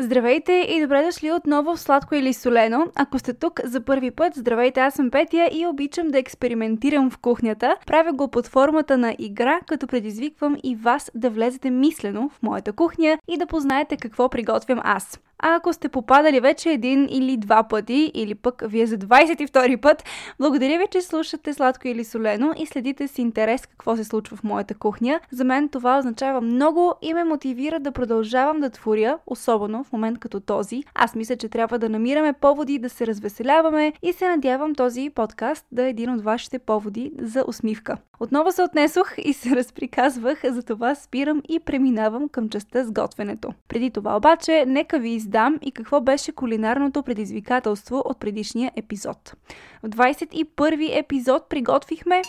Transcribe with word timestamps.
Здравейте 0.00 0.52
и 0.52 0.80
добре 0.80 1.02
дошли 1.02 1.32
отново 1.32 1.76
в 1.76 1.80
Сладко 1.80 2.14
или 2.14 2.32
Солено. 2.32 2.86
Ако 2.96 3.18
сте 3.18 3.34
тук 3.34 3.60
за 3.64 3.80
първи 3.80 4.10
път, 4.10 4.34
здравейте, 4.34 4.80
аз 4.80 4.94
съм 4.94 5.10
Петя 5.10 5.48
и 5.52 5.66
обичам 5.66 6.08
да 6.08 6.18
експериментирам 6.18 7.10
в 7.10 7.18
кухнята. 7.18 7.76
Правя 7.86 8.12
го 8.12 8.28
под 8.28 8.46
формата 8.46 8.98
на 8.98 9.16
игра, 9.18 9.60
като 9.66 9.86
предизвиквам 9.86 10.56
и 10.64 10.76
вас 10.76 11.10
да 11.14 11.30
влезете 11.30 11.70
мислено 11.70 12.28
в 12.28 12.42
моята 12.42 12.72
кухня 12.72 13.18
и 13.28 13.38
да 13.38 13.46
познаете 13.46 13.96
какво 13.96 14.28
приготвям 14.28 14.80
аз. 14.84 15.20
А 15.46 15.54
ако 15.54 15.72
сте 15.72 15.88
попадали 15.88 16.40
вече 16.40 16.70
един 16.70 17.08
или 17.10 17.36
два 17.36 17.62
пъти, 17.62 18.10
или 18.14 18.34
пък 18.34 18.62
вие 18.66 18.86
за 18.86 18.98
22 18.98 19.80
път, 19.80 20.04
благодаря 20.38 20.78
ви, 20.78 20.84
че 20.90 21.00
слушате 21.00 21.54
сладко 21.54 21.88
или 21.88 22.04
солено 22.04 22.52
и 22.56 22.66
следите 22.66 23.08
с 23.08 23.18
интерес 23.18 23.66
какво 23.66 23.96
се 23.96 24.04
случва 24.04 24.36
в 24.36 24.44
моята 24.44 24.74
кухня. 24.74 25.20
За 25.30 25.44
мен 25.44 25.68
това 25.68 25.98
означава 25.98 26.40
много 26.40 26.94
и 27.02 27.14
ме 27.14 27.24
мотивира 27.24 27.80
да 27.80 27.92
продължавам 27.92 28.60
да 28.60 28.70
творя, 28.70 29.18
особено 29.26 29.84
в 29.84 29.92
момент 29.92 30.18
като 30.18 30.40
този. 30.40 30.82
Аз 30.94 31.14
мисля, 31.14 31.36
че 31.36 31.48
трябва 31.48 31.78
да 31.78 31.88
намираме 31.88 32.32
поводи 32.32 32.78
да 32.78 32.88
се 32.88 33.06
развеселяваме 33.06 33.92
и 34.02 34.12
се 34.12 34.28
надявам 34.28 34.74
този 34.74 35.10
подкаст 35.14 35.66
да 35.72 35.86
е 35.86 35.90
един 35.90 36.10
от 36.10 36.22
вашите 36.22 36.58
поводи 36.58 37.12
за 37.18 37.44
усмивка. 37.46 37.96
Отново 38.20 38.52
се 38.52 38.62
отнесох 38.62 39.14
и 39.18 39.32
се 39.32 39.56
разприказвах, 39.56 40.42
за 40.44 40.62
това 40.62 40.94
спирам 40.94 41.42
и 41.48 41.60
преминавам 41.60 42.28
към 42.28 42.48
частта 42.48 42.84
с 42.84 42.92
готвенето. 42.92 43.52
Преди 43.68 43.90
това 43.90 44.16
обаче, 44.16 44.64
нека 44.68 44.98
ви 44.98 45.10
издам 45.10 45.33
и 45.62 45.72
какво 45.72 46.00
беше 46.00 46.32
кулинарното 46.32 47.02
предизвикателство 47.02 48.02
от 48.04 48.20
предишния 48.20 48.72
епизод. 48.76 49.34
В 49.82 49.88
21 49.88 50.98
епизод 50.98 51.48
приготвихме 51.48 52.22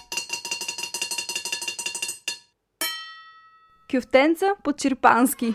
кюфтенца 3.92 4.46
по 4.64 4.74
черпански. 4.74 5.54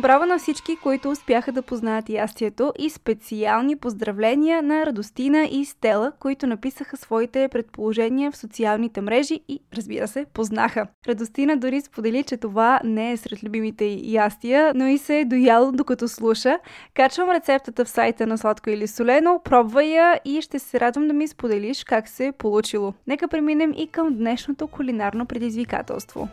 Браво 0.00 0.26
на 0.26 0.38
всички, 0.38 0.76
които 0.76 1.10
успяха 1.10 1.52
да 1.52 1.62
познаят 1.62 2.08
ястието 2.08 2.72
и 2.78 2.90
специални 2.90 3.76
поздравления 3.76 4.62
на 4.62 4.86
Радостина 4.86 5.48
и 5.50 5.64
Стела, 5.64 6.12
които 6.20 6.46
написаха 6.46 6.96
своите 6.96 7.48
предположения 7.48 8.30
в 8.30 8.36
социалните 8.36 9.00
мрежи 9.00 9.40
и, 9.48 9.60
разбира 9.76 10.08
се, 10.08 10.26
познаха. 10.34 10.86
Радостина 11.08 11.56
дори 11.56 11.80
сподели, 11.80 12.22
че 12.22 12.36
това 12.36 12.80
не 12.84 13.12
е 13.12 13.16
сред 13.16 13.44
любимите 13.44 14.00
ястия, 14.02 14.72
но 14.74 14.86
и 14.86 14.98
се 14.98 15.20
е 15.20 15.24
дояло 15.24 15.72
докато 15.72 16.08
слуша. 16.08 16.58
Качвам 16.94 17.30
рецептата 17.30 17.84
в 17.84 17.88
сайта 17.88 18.26
на 18.26 18.38
Сладко 18.38 18.70
или 18.70 18.86
Солено, 18.86 19.40
пробвай 19.44 19.86
я 19.86 20.20
и 20.24 20.42
ще 20.42 20.58
се 20.58 20.80
радвам 20.80 21.08
да 21.08 21.14
ми 21.14 21.28
споделиш 21.28 21.84
как 21.84 22.08
се 22.08 22.26
е 22.26 22.32
получило. 22.32 22.94
Нека 23.06 23.28
преминем 23.28 23.72
и 23.76 23.86
към 23.86 24.14
днешното 24.14 24.68
кулинарно 24.68 25.26
предизвикателство. 25.26 26.28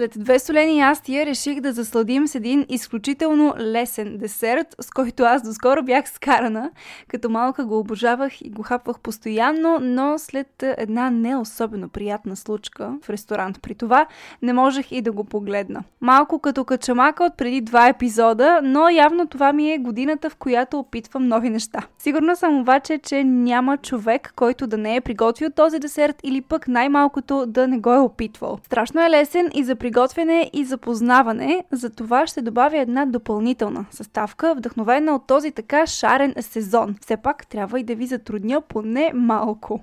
След 0.00 0.14
две 0.18 0.38
солени 0.38 0.78
ястия 0.78 1.26
реших 1.26 1.60
да 1.60 1.72
засладим 1.72 2.26
с 2.26 2.34
един 2.34 2.66
изключително 2.68 3.54
лесен 3.58 4.18
десерт, 4.18 4.76
с 4.80 4.90
който 4.90 5.22
аз 5.22 5.42
доскоро 5.42 5.82
бях 5.82 6.08
скарана. 6.10 6.70
Като 7.08 7.30
малка 7.30 7.64
го 7.64 7.78
обожавах 7.78 8.40
и 8.40 8.50
го 8.50 8.62
хапвах 8.62 9.00
постоянно, 9.00 9.78
но 9.80 10.18
след 10.18 10.62
една 10.62 11.10
не 11.10 11.36
особено 11.36 11.88
приятна 11.88 12.36
случка 12.36 12.92
в 13.02 13.10
ресторант 13.10 13.62
при 13.62 13.74
това, 13.74 14.06
не 14.42 14.52
можех 14.52 14.92
и 14.92 15.02
да 15.02 15.12
го 15.12 15.24
погледна. 15.24 15.82
Малко 16.00 16.38
като 16.38 16.64
качамака 16.64 17.24
от 17.24 17.36
преди 17.36 17.60
два 17.60 17.88
епизода, 17.88 18.60
но 18.62 18.88
явно 18.88 19.26
това 19.26 19.52
ми 19.52 19.72
е 19.72 19.78
годината, 19.78 20.30
в 20.30 20.36
която 20.36 20.78
опитвам 20.78 21.28
нови 21.28 21.50
неща. 21.50 21.86
Сигурна 21.98 22.36
съм 22.36 22.60
обаче, 22.60 22.98
че 22.98 23.24
няма 23.24 23.76
човек, 23.76 24.32
който 24.36 24.66
да 24.66 24.78
не 24.78 24.96
е 24.96 25.00
приготвил 25.00 25.50
този 25.50 25.78
десерт 25.78 26.16
или 26.24 26.40
пък 26.40 26.68
най-малкото 26.68 27.46
да 27.46 27.68
не 27.68 27.78
го 27.78 27.92
е 27.92 27.98
опитвал. 27.98 28.58
Страшно 28.66 29.00
е 29.00 29.10
лесен 29.10 29.50
и 29.54 29.64
за 29.64 29.76
приготвяне 29.90 30.50
и 30.52 30.64
запознаване, 30.64 31.64
за 31.72 31.90
това 31.90 32.26
ще 32.26 32.42
добавя 32.42 32.78
една 32.78 33.06
допълнителна 33.06 33.86
съставка, 33.90 34.54
вдъхновена 34.54 35.14
от 35.14 35.26
този 35.26 35.50
така 35.50 35.86
шарен 35.86 36.34
сезон. 36.40 36.96
Все 37.00 37.16
пак 37.16 37.46
трябва 37.46 37.80
и 37.80 37.84
да 37.84 37.94
ви 37.94 38.06
затрудня 38.06 38.60
поне 38.60 39.12
малко. 39.14 39.80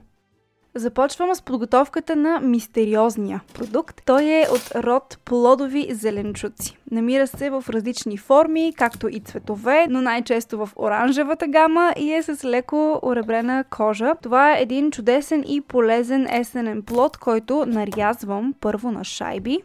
Започвам 0.75 1.35
с 1.35 1.41
подготовката 1.41 2.15
на 2.15 2.39
мистериозния 2.39 3.41
продукт. 3.53 4.01
Той 4.05 4.23
е 4.23 4.45
от 4.51 4.75
род 4.75 5.17
плодови 5.25 5.87
зеленчуци. 5.91 6.77
Намира 6.91 7.27
се 7.27 7.49
в 7.49 7.63
различни 7.69 8.17
форми, 8.17 8.73
както 8.77 9.07
и 9.07 9.19
цветове, 9.19 9.87
но 9.89 10.01
най-често 10.01 10.57
в 10.57 10.69
оранжевата 10.75 11.47
гама 11.47 11.93
и 11.97 12.13
е 12.13 12.23
с 12.23 12.45
леко 12.45 12.99
оребрена 13.03 13.63
кожа. 13.69 14.15
Това 14.21 14.53
е 14.53 14.61
един 14.61 14.91
чудесен 14.91 15.43
и 15.47 15.61
полезен 15.61 16.27
есенен 16.31 16.81
плод, 16.81 17.17
който 17.17 17.65
нарязвам 17.67 18.53
първо 18.61 18.91
на 18.91 19.03
шайби. 19.03 19.57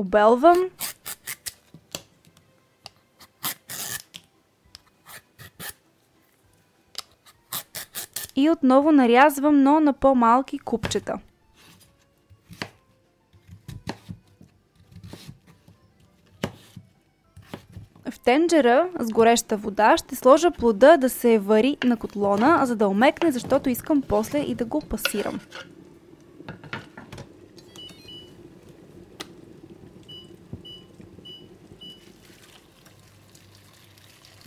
Обелвам. 0.00 0.56
И 8.36 8.50
отново 8.50 8.92
нарязвам, 8.92 9.62
но 9.62 9.80
на 9.80 9.92
по-малки 9.92 10.58
купчета. 10.58 11.18
В 18.10 18.18
тенджера 18.24 18.90
с 19.00 19.12
гореща 19.12 19.56
вода 19.56 19.96
ще 19.96 20.16
сложа 20.16 20.50
плода 20.50 20.96
да 20.96 21.10
се 21.10 21.38
вари 21.38 21.76
на 21.84 21.96
котлона, 21.96 22.66
за 22.66 22.76
да 22.76 22.88
омекне, 22.88 23.32
защото 23.32 23.68
искам 23.68 24.02
после 24.02 24.38
и 24.38 24.54
да 24.54 24.64
го 24.64 24.80
пасирам. 24.80 25.40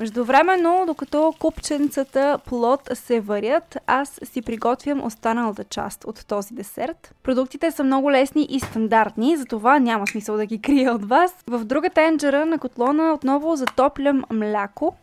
Междувременно, 0.03 0.83
докато 0.87 1.33
купченцата 1.39 2.39
плод 2.45 2.89
се 2.93 3.19
варят, 3.19 3.77
аз 3.87 4.19
си 4.23 4.41
приготвям 4.41 5.05
останалата 5.05 5.63
част 5.63 6.03
от 6.03 6.25
този 6.27 6.53
десерт. 6.53 7.15
Продуктите 7.23 7.71
са 7.71 7.83
много 7.83 8.11
лесни 8.11 8.47
и 8.49 8.59
стандартни, 8.59 9.37
затова 9.37 9.79
няма 9.79 10.07
смисъл 10.07 10.37
да 10.37 10.45
ги 10.45 10.61
крия 10.61 10.93
от 10.93 11.05
вас. 11.05 11.35
В 11.47 11.65
друга 11.65 11.89
тенджера 11.89 12.45
на 12.45 12.59
котлона 12.59 13.13
отново 13.13 13.55
затоплям 13.55 14.23
мляко 14.31 14.95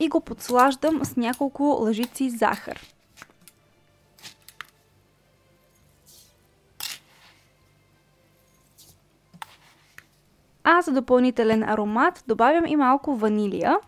и 0.00 0.08
го 0.08 0.20
подслаждам 0.20 1.04
с 1.04 1.16
няколко 1.16 1.62
лъжици 1.62 2.30
захар. 2.30 2.95
А 10.68 10.82
за 10.82 10.92
допълнителен 10.92 11.62
аромат 11.62 12.24
добавям 12.26 12.66
и 12.66 12.76
малко 12.76 13.16
ванилия. 13.16 13.78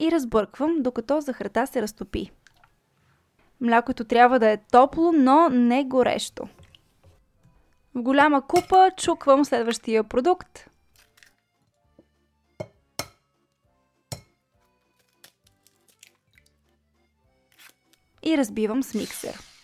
И 0.00 0.10
разбърквам, 0.12 0.82
докато 0.82 1.20
захарта 1.20 1.66
се 1.66 1.82
разтопи. 1.82 2.30
Млякото 3.60 4.04
трябва 4.04 4.38
да 4.38 4.50
е 4.50 4.56
топло, 4.56 5.12
но 5.12 5.48
не 5.48 5.84
горещо. 5.84 6.48
В 7.94 8.02
голяма 8.02 8.46
купа 8.46 8.90
чуквам 8.96 9.44
следващия 9.44 10.04
продукт. 10.04 10.70
И 18.22 18.38
разбивам 18.38 18.82
с 18.82 18.94
миксер. 18.94 19.57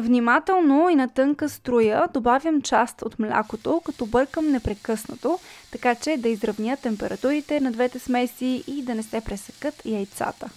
Внимателно 0.00 0.88
и 0.88 0.94
на 0.94 1.08
тънка 1.08 1.48
струя 1.48 2.08
добавям 2.14 2.62
част 2.62 3.02
от 3.02 3.18
млякото, 3.18 3.80
като 3.84 4.06
бъркам 4.06 4.50
непрекъснато, 4.50 5.38
така 5.72 5.94
че 5.94 6.16
да 6.16 6.28
изравня 6.28 6.76
температурите 6.76 7.60
на 7.60 7.72
двете 7.72 7.98
смеси 7.98 8.64
и 8.66 8.82
да 8.82 8.94
не 8.94 9.02
се 9.02 9.20
пресекат 9.20 9.86
яйцата. 9.86 10.50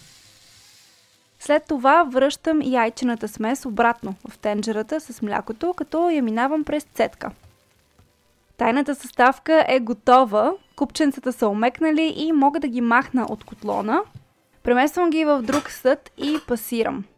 След 1.39 1.65
това 1.67 2.03
връщам 2.03 2.61
яйчената 2.63 3.27
смес 3.27 3.65
обратно 3.65 4.15
в 4.29 4.37
тенджерата 4.37 4.99
с 4.99 5.21
млякото, 5.21 5.73
като 5.73 6.09
я 6.09 6.23
минавам 6.23 6.63
през 6.63 6.83
цетка. 6.83 7.31
Тайната 8.57 8.95
съставка 8.95 9.65
е 9.67 9.79
готова, 9.79 10.53
купченцата 10.75 11.33
са 11.33 11.47
омекнали 11.47 12.13
и 12.17 12.31
мога 12.31 12.59
да 12.59 12.67
ги 12.67 12.81
махна 12.81 13.25
от 13.29 13.43
котлона. 13.43 14.01
Премествам 14.63 15.09
ги 15.09 15.25
в 15.25 15.41
друг 15.41 15.69
съд 15.71 16.11
и 16.17 16.37
пасирам– 16.47 17.03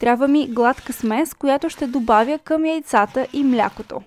Трябва 0.00 0.28
ми 0.28 0.48
гладка 0.48 0.92
смес, 0.92 1.34
която 1.34 1.68
ще 1.68 1.86
добавя 1.86 2.38
към 2.38 2.64
яйцата 2.64 3.26
и 3.32 3.44
млякото. 3.44 4.02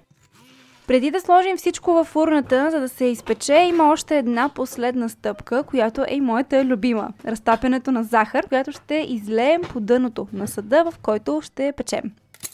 Преди 0.88 1.12
да 1.12 1.22
сложим 1.22 1.58
всичко 1.58 1.94
във 1.94 2.08
фурната, 2.08 2.72
за 2.72 2.80
да 2.80 2.90
се 2.90 3.06
изпече, 3.06 3.54
има 3.54 3.92
още 3.92 4.18
една 4.18 4.50
последна 4.50 5.10
стъпка, 5.10 5.64
която 5.64 6.02
е 6.02 6.16
и 6.16 6.22
моята 6.22 6.66
любима. 6.66 7.10
Разтапянето 7.26 7.92
на 7.92 8.04
захар, 8.04 8.48
която 8.48 8.72
ще 8.72 9.06
излеем 9.10 9.62
по 9.62 9.80
дъното 9.80 10.28
на 10.34 10.48
съда, 10.48 10.84
в 10.92 10.98
който 11.02 11.42
ще 11.42 11.74
печем. 11.78 12.12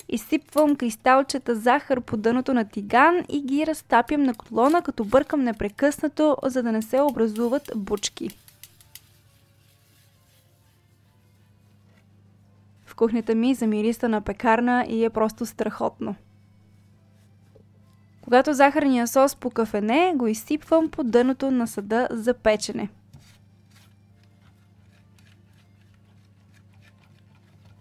Изсипвам 0.09 0.75
кристалчета 0.75 1.55
захар 1.55 2.01
по 2.01 2.17
дъното 2.17 2.53
на 2.53 2.65
тиган 2.65 3.23
и 3.29 3.41
ги 3.41 3.67
разтапям 3.67 4.23
на 4.23 4.33
котлона, 4.33 4.81
като 4.81 5.03
бъркам 5.03 5.43
непрекъснато, 5.43 6.37
за 6.43 6.63
да 6.63 6.71
не 6.71 6.81
се 6.81 7.01
образуват 7.01 7.71
бучки. 7.75 8.29
Кухнята 12.99 13.35
ми 13.35 13.53
замириста 13.53 14.09
на 14.09 14.21
пекарна 14.21 14.85
и 14.89 15.05
е 15.05 15.09
просто 15.09 15.45
страхотно. 15.45 16.15
Когато 18.21 18.53
захарния 18.53 19.07
сос 19.07 19.35
по 19.35 19.49
кафене, 19.49 20.13
го 20.15 20.27
изсипвам 20.27 20.89
по 20.89 21.03
дъното 21.03 21.51
на 21.51 21.67
съда 21.67 22.07
за 22.11 22.33
печене. 22.33 22.89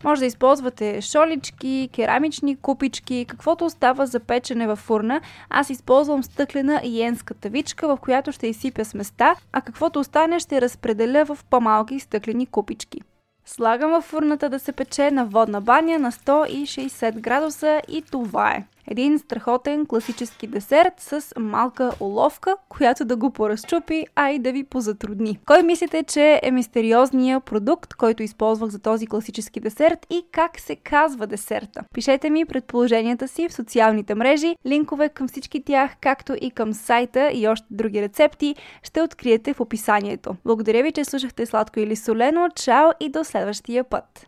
Може 0.05 0.21
да 0.21 0.27
използвате 0.27 1.01
шолички, 1.01 1.89
керамични 1.95 2.57
купички, 2.57 3.25
каквото 3.29 3.65
остава 3.65 4.07
за 4.07 4.21
печене 4.21 4.67
във 4.67 4.79
фурна. 4.79 5.21
Аз 5.51 5.71
използвам 5.71 6.23
стъклена 6.23 6.81
йенска 6.85 7.35
тавичка, 7.35 7.89
в 7.89 8.01
която 8.01 8.33
ще 8.33 8.47
изсипя 8.47 8.85
сместа, 8.85 9.35
а 9.53 9.61
каквото 9.61 10.01
остане 10.01 10.39
ще 10.39 10.61
разпределя 10.61 11.25
в 11.25 11.39
по-малки 11.51 12.01
стъклени 12.01 12.47
купички. 12.47 13.01
Слагам 13.49 13.91
във 13.91 14.05
фурната 14.05 14.49
да 14.49 14.59
се 14.59 14.73
пече 14.73 15.11
на 15.11 15.27
водна 15.27 15.61
баня 15.61 15.99
на 15.99 16.13
160 16.13 17.21
градуса 17.21 17.83
и 17.89 18.03
това 18.03 18.51
е. 18.51 18.65
Един 18.91 19.19
страхотен 19.19 19.87
класически 19.87 20.47
десерт 20.47 20.93
с 20.99 21.35
малка 21.39 21.93
оловка, 22.01 22.57
която 22.69 23.05
да 23.05 23.17
го 23.17 23.31
поразчупи, 23.31 24.07
а 24.15 24.31
и 24.31 24.39
да 24.39 24.53
ви 24.53 24.65
позатрудни. 24.65 25.39
Кой 25.47 25.63
мислите, 25.63 26.03
че 26.03 26.41
е 26.43 26.51
мистериозният 26.51 27.45
продукт, 27.45 27.95
който 27.95 28.23
използвах 28.23 28.71
за 28.71 28.79
този 28.79 29.07
класически 29.07 29.61
десерт 29.61 30.07
и 30.11 30.23
как 30.33 30.61
се 30.61 30.77
казва 30.77 31.27
десерта? 31.27 31.85
Пишете 31.95 32.31
ми 32.31 32.45
предположенията 32.45 33.29
си 33.29 33.49
в 33.49 33.53
социалните 33.53 34.15
мрежи. 34.15 34.57
Линкове 34.67 35.09
към 35.09 35.29
всички 35.29 35.65
тях, 35.65 35.97
както 36.01 36.37
и 36.41 36.51
към 36.51 36.73
сайта 36.73 37.31
и 37.35 37.49
още 37.49 37.67
други 37.71 38.03
рецепти, 38.03 38.55
ще 38.83 39.03
откриете 39.03 39.55
в 39.55 39.61
описанието. 39.61 40.37
Благодаря 40.45 40.83
ви, 40.83 40.93
че 40.93 41.05
слушахте 41.05 41.47
сладко 41.47 41.81
или 41.81 41.97
солено. 41.97 42.49
Чао 42.57 42.91
и 43.01 43.09
до 43.09 43.25
следващия 43.25 43.85
път! 43.85 44.28